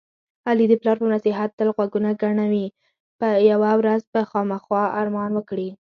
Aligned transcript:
علي 0.49 0.65
د 0.69 0.73
پلار 0.81 0.97
په 1.01 1.07
نصیحت 1.15 1.49
تل 1.59 1.69
غوږونه 1.75 2.09
کڼوي. 2.21 2.65
یوه 3.51 3.71
ورځ 3.79 4.01
به 4.13 4.21
خوامخا 4.29 4.83
ارمان 5.01 5.31
وکړي. 5.35 5.69